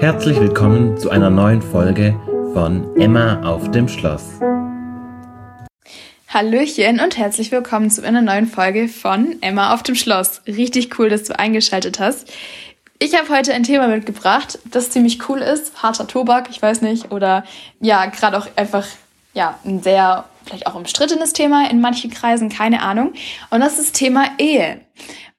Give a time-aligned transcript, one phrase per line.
[0.00, 2.18] Herzlich willkommen zu einer neuen Folge
[2.54, 4.40] von Emma auf dem Schloss.
[6.26, 10.40] Hallöchen und herzlich willkommen zu einer neuen Folge von Emma auf dem Schloss.
[10.46, 12.32] Richtig cool, dass du eingeschaltet hast.
[12.98, 15.82] Ich habe heute ein Thema mitgebracht, das ziemlich cool ist.
[15.82, 17.12] Harter Tobak, ich weiß nicht.
[17.12, 17.44] Oder
[17.78, 18.86] ja, gerade auch einfach
[19.34, 23.12] ja, ein sehr vielleicht auch umstrittenes Thema in manchen Kreisen, keine Ahnung.
[23.50, 24.80] Und das ist das Thema Ehe.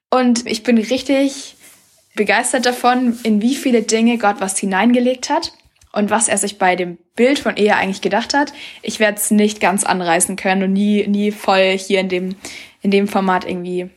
[0.08, 1.56] Und ich bin richtig
[2.14, 5.52] begeistert davon, in wie viele Dinge Gott was hineingelegt hat
[5.92, 8.52] und was er sich bei dem Bild von Ehe eigentlich gedacht hat.
[8.82, 12.36] Ich werde es nicht ganz anreißen können und nie, nie voll hier in dem,
[12.80, 13.90] in dem Format irgendwie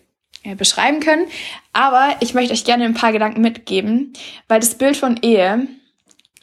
[0.43, 1.27] äh, beschreiben können.
[1.73, 4.13] Aber ich möchte euch gerne ein paar Gedanken mitgeben,
[4.47, 5.67] weil das Bild von Ehe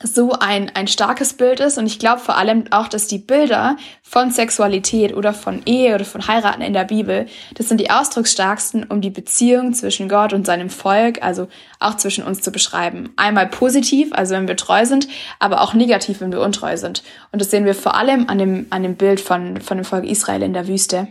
[0.02, 1.78] so ein, ein starkes Bild ist.
[1.78, 6.04] Und ich glaube vor allem auch, dass die Bilder von Sexualität oder von Ehe oder
[6.04, 10.46] von Heiraten in der Bibel, das sind die ausdrucksstarksten, um die Beziehung zwischen Gott und
[10.46, 11.48] seinem Volk, also
[11.80, 13.12] auch zwischen uns zu beschreiben.
[13.16, 17.02] Einmal positiv, also wenn wir treu sind, aber auch negativ, wenn wir untreu sind.
[17.32, 20.04] Und das sehen wir vor allem an dem, an dem Bild von, von dem Volk
[20.04, 21.08] Israel in der Wüste.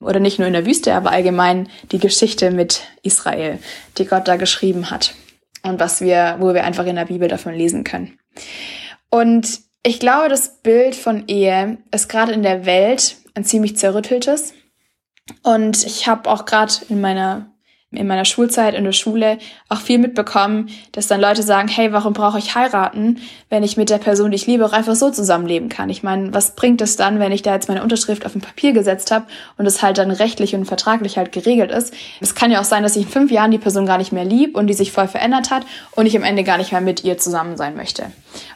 [0.00, 3.58] Oder nicht nur in der Wüste, aber allgemein die Geschichte mit Israel,
[3.96, 5.14] die Gott da geschrieben hat.
[5.62, 8.18] Und was wir, wo wir einfach in der Bibel davon lesen können.
[9.10, 14.52] Und ich glaube, das Bild von Ehe ist gerade in der Welt ein ziemlich zerrütteltes.
[15.42, 17.52] Und ich habe auch gerade in meiner
[17.92, 22.14] in meiner Schulzeit in der Schule auch viel mitbekommen, dass dann Leute sagen, hey, warum
[22.14, 25.68] brauche ich heiraten, wenn ich mit der Person, die ich liebe, auch einfach so zusammenleben
[25.68, 25.88] kann?
[25.88, 28.72] Ich meine, was bringt es dann, wenn ich da jetzt meine Unterschrift auf ein Papier
[28.72, 31.94] gesetzt habe und es halt dann rechtlich und vertraglich halt geregelt ist?
[32.20, 34.24] Es kann ja auch sein, dass ich in fünf Jahren die Person gar nicht mehr
[34.24, 37.04] lieb und die sich voll verändert hat und ich am Ende gar nicht mehr mit
[37.04, 38.06] ihr zusammen sein möchte.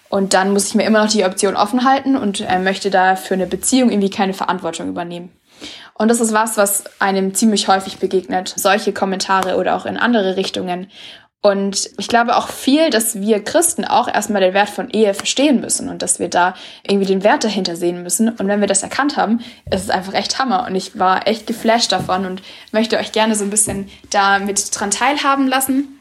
[0.09, 3.15] Und dann muss ich mir immer noch die Option offen halten und äh, möchte da
[3.15, 5.31] für eine Beziehung irgendwie keine Verantwortung übernehmen.
[6.01, 8.55] Und das ist was, was einem ziemlich häufig begegnet.
[8.57, 10.87] Solche Kommentare oder auch in andere Richtungen.
[11.43, 15.61] Und ich glaube auch viel, dass wir Christen auch erstmal den Wert von Ehe verstehen
[15.61, 16.55] müssen und dass wir da
[16.89, 18.31] irgendwie den Wert dahinter sehen müssen.
[18.31, 19.41] Und wenn wir das erkannt haben,
[19.71, 20.67] ist es einfach echt Hammer.
[20.67, 22.41] Und ich war echt geflasht davon und
[22.73, 26.00] möchte euch gerne so ein bisschen da mit dran teilhaben lassen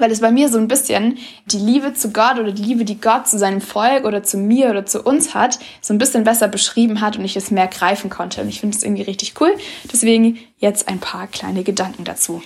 [0.00, 3.00] weil es bei mir so ein bisschen die Liebe zu Gott oder die Liebe, die
[3.00, 6.48] Gott zu seinem Volk oder zu mir oder zu uns hat, so ein bisschen besser
[6.48, 8.42] beschrieben hat und ich es mehr greifen konnte.
[8.42, 9.54] Und ich finde es irgendwie richtig cool.
[9.92, 12.42] Deswegen jetzt ein paar kleine Gedanken dazu.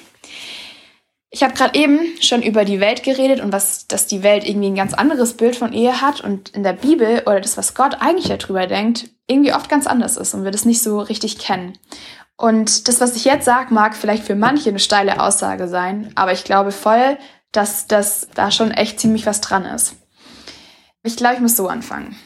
[1.32, 4.66] Ich habe gerade eben schon über die Welt geredet und was, dass die Welt irgendwie
[4.66, 7.98] ein ganz anderes Bild von Ehe hat und in der Bibel oder das, was Gott
[8.00, 11.78] eigentlich darüber denkt, irgendwie oft ganz anders ist und wir das nicht so richtig kennen.
[12.36, 16.32] Und das, was ich jetzt sage, mag vielleicht für manche eine steile Aussage sein, aber
[16.32, 17.16] ich glaube voll,
[17.52, 19.96] dass, dass da schon echt ziemlich was dran ist.
[21.02, 22.16] Ich glaube, ich muss so anfangen.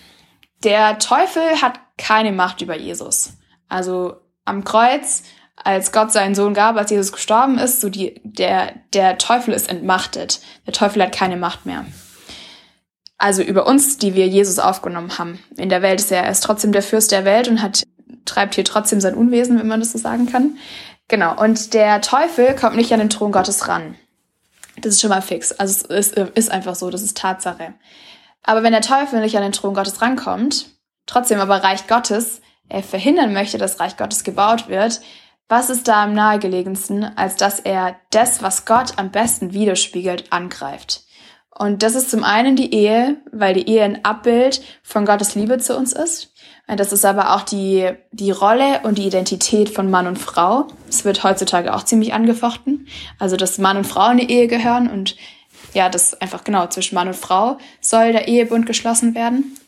[0.64, 3.34] Der Teufel hat keine Macht über Jesus.
[3.68, 5.22] Also am Kreuz,
[5.56, 9.68] als Gott seinen Sohn gab, als Jesus gestorben ist, so die, der, der Teufel ist
[9.68, 10.40] entmachtet.
[10.66, 11.84] Der Teufel hat keine Macht mehr.
[13.16, 15.38] Also über uns, die wir Jesus aufgenommen haben.
[15.56, 17.84] In der Welt ist er, er ist trotzdem der Fürst der Welt und hat,
[18.24, 20.58] treibt hier trotzdem sein Unwesen, wenn man das so sagen kann.
[21.08, 21.41] Genau.
[21.41, 23.94] Und der Teufel kommt nicht an den Thron Gottes ran.
[24.78, 25.52] Das ist schon mal fix.
[25.52, 27.74] Also es ist, ist einfach so, das ist Tatsache.
[28.42, 30.66] Aber wenn der Teufel nicht an den Thron Gottes rankommt,
[31.06, 35.00] trotzdem aber Reich Gottes er verhindern möchte, dass Reich Gottes gebaut wird,
[35.48, 41.04] was ist da am nahegelegensten, als dass er das, was Gott am besten widerspiegelt, angreift?
[41.56, 45.58] Und das ist zum einen die Ehe, weil die Ehe ein Abbild von Gottes Liebe
[45.58, 46.34] zu uns ist.
[46.66, 50.66] Das ist aber auch die, die Rolle und die Identität von Mann und Frau.
[50.88, 52.88] Es wird heutzutage auch ziemlich angefochten.
[53.19, 55.16] Also, dass Mann und Frau in die Ehe gehören und
[55.74, 59.58] ja, das einfach genau zwischen Mann und Frau soll der Ehebund geschlossen werden.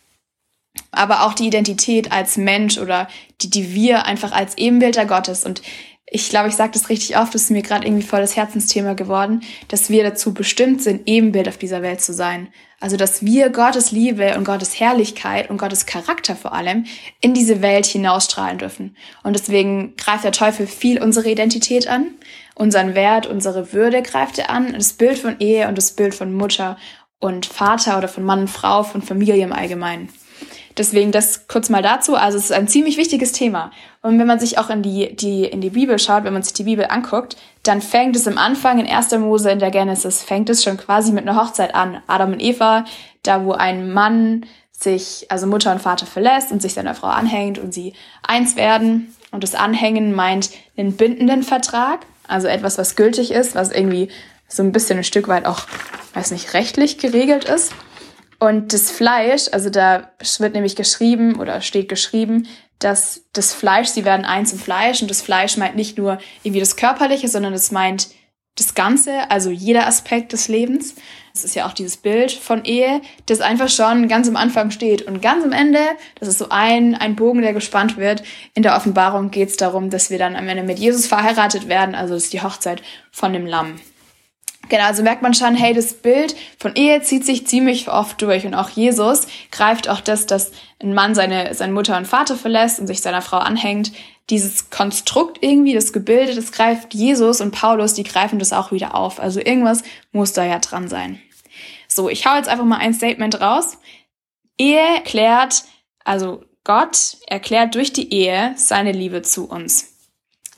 [0.91, 3.09] Aber auch die Identität als Mensch oder
[3.43, 5.45] die, die wir einfach als Ebenbilder Gottes.
[5.45, 5.63] Und
[6.09, 8.95] ich glaube, ich sage das richtig oft, das ist mir gerade irgendwie voll das Herzensthema
[8.95, 12.49] geworden, dass wir dazu bestimmt sind, Ebenbild auf dieser Welt zu sein.
[12.79, 16.85] Also, dass wir Gottes Liebe und Gottes Herrlichkeit und Gottes Charakter vor allem
[17.21, 18.97] in diese Welt hinausstrahlen dürfen.
[19.25, 22.15] Und deswegen greift der Teufel viel unsere Identität an,
[22.55, 26.33] unseren Wert, unsere Würde greift er an, das Bild von Ehe und das Bild von
[26.33, 26.77] Mutter
[27.19, 30.11] und Vater oder von Mann und Frau, von Familie im Allgemeinen.
[30.79, 32.17] Deswegen das kurz mal dazu.
[32.17, 33.71] Also es ist ein ziemlich wichtiges Thema.
[34.03, 36.53] Und wenn man sich auch in die, die, in die Bibel schaut, wenn man sich
[36.53, 39.13] die Bibel anguckt, dann fängt es im Anfang in 1.
[39.13, 42.03] Mose in der Genesis, fängt es schon quasi mit einer Hochzeit an.
[42.07, 42.85] Adam und Eva,
[43.23, 47.59] da wo ein Mann sich, also Mutter und Vater verlässt und sich seiner Frau anhängt
[47.59, 49.15] und sie eins werden.
[49.31, 54.09] Und das Anhängen meint einen bindenden Vertrag, also etwas, was gültig ist, was irgendwie
[54.49, 55.61] so ein bisschen ein Stück weit auch,
[56.15, 57.73] weiß nicht, rechtlich geregelt ist.
[58.39, 62.47] Und das Fleisch, also da wird nämlich geschrieben oder steht geschrieben,
[62.79, 66.61] dass das Fleisch, sie werden eins im Fleisch und das Fleisch meint nicht nur irgendwie
[66.61, 68.09] das Körperliche, sondern es meint
[68.57, 70.95] das Ganze, also jeder Aspekt des Lebens.
[71.33, 75.03] Das ist ja auch dieses Bild von Ehe, das einfach schon ganz am Anfang steht.
[75.03, 75.81] Und ganz am Ende,
[76.19, 78.23] das ist so ein, ein Bogen, der gespannt wird.
[78.55, 81.95] In der Offenbarung geht es darum, dass wir dann am Ende mit Jesus verheiratet werden.
[81.95, 83.79] Also das ist die Hochzeit von dem Lamm.
[84.69, 88.47] Genau, also merkt man schon, hey, das Bild von Ehe zieht sich ziemlich oft durch
[88.47, 90.51] und auch Jesus greift auch das, dass
[90.83, 93.93] ein Mann seine, seine Mutter und Vater verlässt und sich seiner Frau anhängt.
[94.29, 98.97] Dieses Konstrukt irgendwie, das Gebilde, das greift Jesus und Paulus, die greifen das auch wieder
[98.97, 99.21] auf.
[99.21, 101.21] Also irgendwas muss da ja dran sein.
[101.87, 103.79] So, ich hau jetzt einfach mal ein Statement raus.
[104.59, 105.63] Ehe klärt,
[106.05, 109.96] also Gott erklärt durch die Ehe seine Liebe zu uns.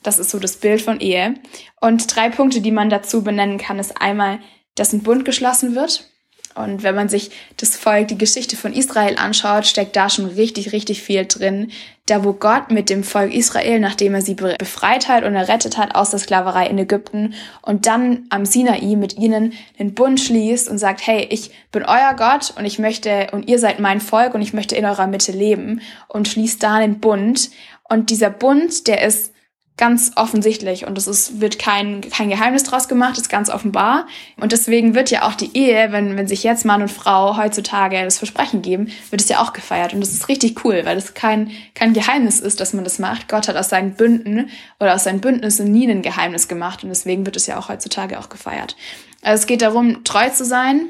[0.03, 1.35] Das ist so das Bild von Ehe.
[1.79, 4.39] Und drei Punkte, die man dazu benennen kann, ist einmal,
[4.75, 6.09] dass ein Bund geschlossen wird.
[6.55, 10.73] Und wenn man sich das Volk, die Geschichte von Israel anschaut, steckt da schon richtig,
[10.73, 11.71] richtig viel drin.
[12.07, 15.93] Da, wo Gott mit dem Volk Israel, nachdem er sie befreit hat und errettet hat
[15.95, 20.79] aus der Sklaverei in Ägypten und dann am Sinai mit ihnen den Bund schließt und
[20.79, 24.41] sagt, hey, ich bin euer Gott und ich möchte, und ihr seid mein Volk und
[24.41, 27.51] ich möchte in eurer Mitte leben und schließt da einen Bund.
[27.87, 29.33] Und dieser Bund, der ist
[29.79, 34.07] ganz offensichtlich und es ist, wird kein, kein Geheimnis draus gemacht, ist ganz offenbar.
[34.35, 38.03] Und deswegen wird ja auch die Ehe, wenn, wenn sich jetzt Mann und Frau heutzutage
[38.03, 39.93] das Versprechen geben, wird es ja auch gefeiert.
[39.93, 43.29] Und das ist richtig cool, weil es kein, kein Geheimnis ist, dass man das macht.
[43.29, 44.49] Gott hat aus seinen Bünden
[44.81, 48.19] oder aus seinen Bündnissen nie ein Geheimnis gemacht und deswegen wird es ja auch heutzutage
[48.19, 48.75] auch gefeiert.
[49.21, 50.89] Also es geht darum, treu zu sein,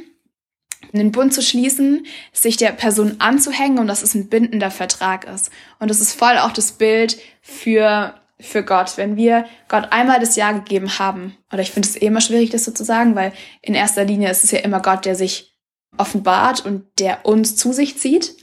[0.93, 5.51] einen Bund zu schließen, sich der Person anzuhängen und dass es ein bindender Vertrag ist.
[5.77, 10.35] Und das ist voll auch das Bild für für Gott, wenn wir Gott einmal das
[10.35, 13.33] Ja gegeben haben, oder ich finde es eh immer schwierig, das so zu sagen, weil
[13.61, 15.55] in erster Linie ist es ja immer Gott, der sich
[15.97, 18.35] offenbart und der uns zu sich zieht.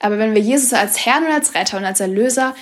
[0.00, 2.54] Aber wenn wir Jesus als Herrn und als Retter und als Erlöser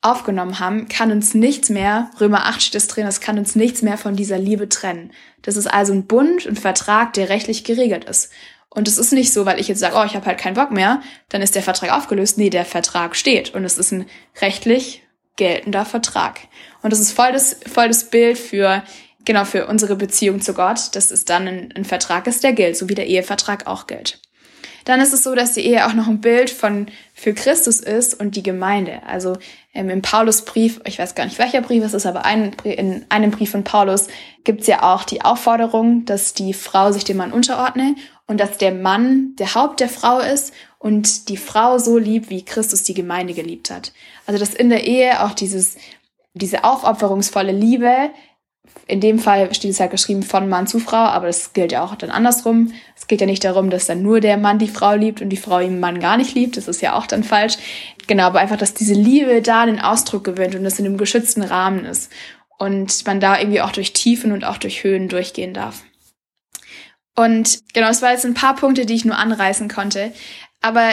[0.00, 3.82] aufgenommen haben, kann uns nichts mehr, Römer 8 steht es drin, das kann uns nichts
[3.82, 5.12] mehr von dieser Liebe trennen.
[5.42, 8.30] Das ist also ein Bund, ein Vertrag, der rechtlich geregelt ist.
[8.70, 10.70] Und es ist nicht so, weil ich jetzt sage, oh, ich habe halt keinen Bock
[10.70, 11.00] mehr,
[11.30, 12.38] dann ist der Vertrag aufgelöst.
[12.38, 14.06] Nee, der Vertrag steht und es ist ein
[14.40, 15.02] rechtlich
[15.38, 16.40] geltender Vertrag.
[16.82, 18.82] Und das ist voll das, voll das Bild für,
[19.24, 22.76] genau, für unsere Beziehung zu Gott, dass es dann ein, ein Vertrag ist, der gilt,
[22.76, 24.20] so wie der Ehevertrag auch gilt.
[24.84, 28.18] Dann ist es so, dass die Ehe auch noch ein Bild von für Christus ist
[28.18, 29.02] und die Gemeinde.
[29.06, 29.36] Also
[29.74, 33.30] ähm, im Paulusbrief, ich weiß gar nicht welcher Brief es ist, aber ein, in einem
[33.30, 34.08] Brief von Paulus
[34.44, 37.96] gibt es ja auch die Aufforderung, dass die Frau sich dem Mann unterordne
[38.28, 42.44] und dass der Mann der Haupt der Frau ist und die Frau so liebt, wie
[42.44, 43.92] Christus die Gemeinde geliebt hat.
[44.26, 45.76] Also dass in der Ehe auch dieses,
[46.34, 48.10] diese aufopferungsvolle Liebe,
[48.86, 51.82] in dem Fall steht es halt geschrieben von Mann zu Frau, aber das gilt ja
[51.82, 52.72] auch dann andersrum.
[52.96, 55.36] Es geht ja nicht darum, dass dann nur der Mann die Frau liebt und die
[55.36, 56.56] Frau den Mann gar nicht liebt.
[56.56, 57.56] Das ist ja auch dann falsch.
[58.06, 61.42] Genau, aber einfach, dass diese Liebe da den Ausdruck gewinnt und das in einem geschützten
[61.42, 62.10] Rahmen ist.
[62.58, 65.84] Und man da irgendwie auch durch Tiefen und auch durch Höhen durchgehen darf.
[67.18, 70.12] Und genau, es war jetzt ein paar Punkte, die ich nur anreißen konnte.
[70.60, 70.92] Aber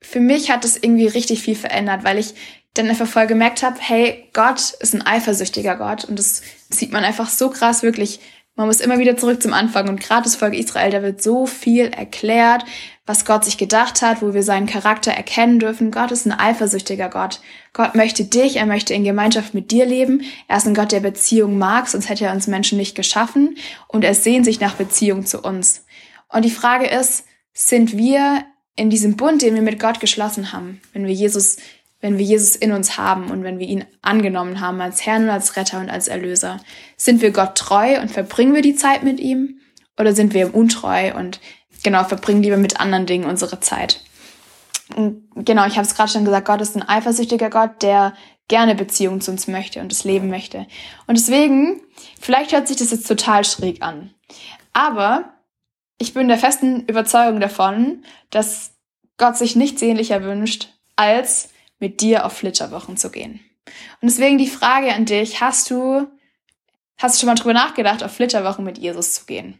[0.00, 2.32] für mich hat es irgendwie richtig viel verändert, weil ich
[2.72, 6.06] dann einfach voll gemerkt habe, hey, Gott ist ein eifersüchtiger Gott.
[6.06, 8.18] Und das sieht man einfach so krass wirklich.
[8.58, 9.88] Man muss immer wieder zurück zum Anfang.
[9.88, 12.64] Und gerade das Volk Israel, da wird so viel erklärt,
[13.06, 15.92] was Gott sich gedacht hat, wo wir seinen Charakter erkennen dürfen.
[15.92, 17.40] Gott ist ein eifersüchtiger Gott.
[17.72, 20.24] Gott möchte dich, er möchte in Gemeinschaft mit dir leben.
[20.48, 23.56] Er ist ein Gott, der Beziehung mag, sonst hätte er uns Menschen nicht geschaffen.
[23.86, 25.84] Und er sehnt sich nach Beziehung zu uns.
[26.28, 30.80] Und die Frage ist, sind wir in diesem Bund, den wir mit Gott geschlossen haben,
[30.92, 31.58] wenn wir Jesus,
[32.00, 35.30] wenn wir Jesus in uns haben und wenn wir ihn angenommen haben als Herrn und
[35.30, 36.60] als Retter und als Erlöser,
[36.96, 39.60] sind wir Gott treu und verbringen wir die Zeit mit ihm
[39.98, 41.40] oder sind wir ihm untreu und
[41.82, 44.00] genau verbringen lieber mit anderen Dingen unsere Zeit?
[44.96, 48.14] Und genau, ich habe es gerade schon gesagt, Gott ist ein eifersüchtiger Gott, der
[48.46, 50.66] gerne Beziehungen zu uns möchte und das Leben möchte.
[51.06, 51.80] Und deswegen,
[52.20, 54.14] vielleicht hört sich das jetzt total schräg an,
[54.72, 55.34] aber
[55.98, 58.72] ich bin der festen Überzeugung davon, dass
[59.18, 63.40] Gott sich nichts sehnlicher wünscht, als mit dir auf Flitterwochen zu gehen.
[64.00, 66.06] Und deswegen die Frage an dich, hast du,
[66.96, 69.58] hast du schon mal drüber nachgedacht, auf Flitterwochen mit Jesus zu gehen?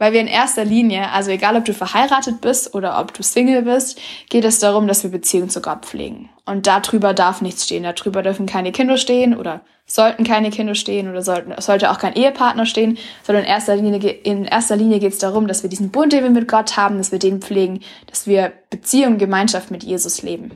[0.00, 3.62] Weil wir in erster Linie, also egal ob du verheiratet bist oder ob du Single
[3.62, 6.30] bist, geht es darum, dass wir Beziehungen zu Gott pflegen.
[6.46, 7.82] Und darüber darf nichts stehen.
[7.82, 12.14] Darüber dürfen keine Kinder stehen oder sollten keine Kinder stehen oder sollten, sollte auch kein
[12.14, 15.90] Ehepartner stehen, sondern in erster Linie, in erster Linie geht es darum, dass wir diesen
[15.90, 19.82] Bund, den wir mit Gott haben, dass wir den pflegen, dass wir Beziehung, Gemeinschaft mit
[19.82, 20.52] Jesus leben.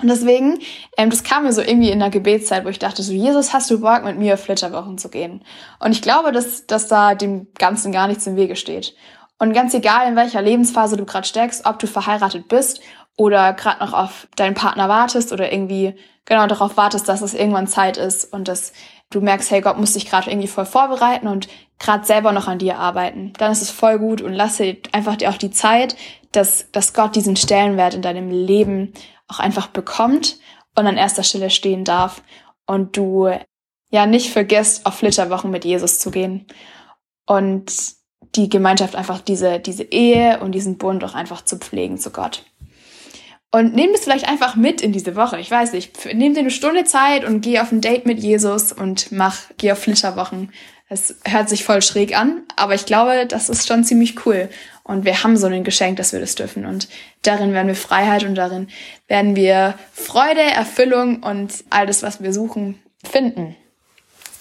[0.00, 0.58] Und deswegen,
[0.96, 3.70] ähm, das kam mir so irgendwie in der Gebetszeit, wo ich dachte, so, Jesus, hast
[3.70, 5.44] du Bock, mit mir auf Flitterwochen zu gehen?
[5.78, 8.94] Und ich glaube, dass, dass da dem Ganzen gar nichts im Wege steht.
[9.38, 12.80] Und ganz egal, in welcher Lebensphase du gerade steckst, ob du verheiratet bist
[13.16, 15.94] oder gerade noch auf deinen Partner wartest oder irgendwie
[16.26, 18.72] genau darauf wartest, dass es irgendwann Zeit ist und dass
[19.10, 22.58] du merkst, hey, Gott muss dich gerade irgendwie voll vorbereiten und gerade selber noch an
[22.58, 23.32] dir arbeiten.
[23.38, 25.96] Dann ist es voll gut und lasse einfach dir auch die Zeit,
[26.32, 28.92] dass, dass Gott diesen Stellenwert in deinem Leben
[29.28, 30.38] auch einfach bekommt
[30.76, 32.22] und an erster Stelle stehen darf
[32.66, 33.30] und du
[33.90, 36.46] ja nicht vergisst, auf Flitterwochen mit Jesus zu gehen
[37.26, 37.72] und
[38.36, 42.44] die Gemeinschaft einfach diese, diese Ehe und diesen Bund auch einfach zu pflegen zu Gott.
[43.52, 45.40] Und nimm das vielleicht einfach mit in diese Woche.
[45.40, 48.72] Ich weiß nicht, nimm dir eine Stunde Zeit und geh auf ein Date mit Jesus
[48.72, 50.52] und mach, geh auf Flitterwochen.
[50.88, 54.48] Es hört sich voll schräg an, aber ich glaube, das ist schon ziemlich cool.
[54.82, 56.64] Und wir haben so ein Geschenk, dass wir das dürfen.
[56.64, 56.88] Und
[57.22, 58.68] darin werden wir Freiheit und darin
[59.08, 63.56] werden wir Freude, Erfüllung und all das, was wir suchen, finden.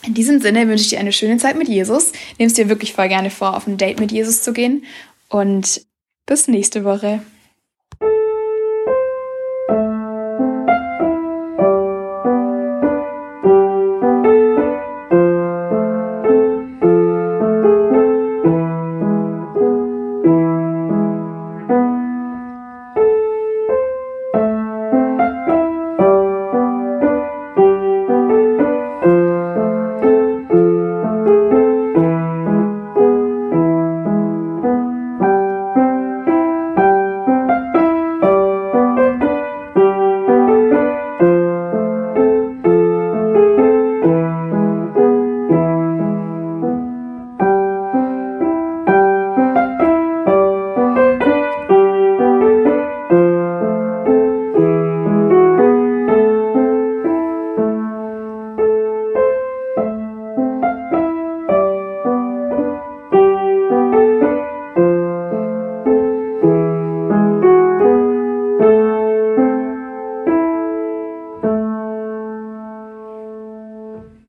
[0.03, 2.13] In diesem Sinne wünsche ich dir eine schöne Zeit mit Jesus.
[2.37, 4.85] Nimmst dir wirklich voll gerne vor, auf ein Date mit Jesus zu gehen.
[5.29, 5.81] Und
[6.25, 7.21] bis nächste Woche.